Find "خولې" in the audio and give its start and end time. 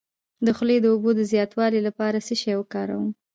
0.57-0.77